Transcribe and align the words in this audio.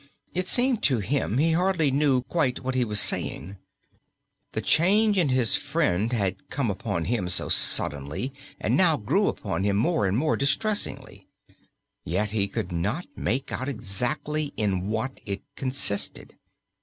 It 0.33 0.47
seemed 0.47 0.81
to 0.81 0.97
him 0.97 1.37
he 1.37 1.51
hardly 1.51 1.91
knew 1.91 2.23
quite 2.23 2.61
what 2.61 2.73
he 2.73 2.83
was 2.83 2.99
saying; 2.99 3.57
the 4.53 4.59
change 4.61 5.15
in 5.15 5.29
his 5.29 5.55
friend 5.55 6.11
had 6.11 6.49
come 6.49 6.71
upon 6.71 7.05
him 7.05 7.29
so 7.29 7.49
suddenly 7.49 8.33
and 8.59 8.75
now 8.75 8.97
grew 8.97 9.27
upon 9.27 9.63
him 9.63 9.77
more 9.77 10.07
and 10.07 10.17
more 10.17 10.35
distressingly. 10.35 11.27
Yet 12.03 12.31
he 12.31 12.47
could 12.47 12.71
not 12.71 13.05
make 13.15 13.51
out 13.51 13.69
exactly 13.69 14.53
in 14.57 14.87
what 14.87 15.19
it 15.23 15.43
consisted. 15.55 16.33